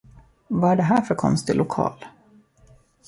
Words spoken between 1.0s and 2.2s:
för konstig lokal?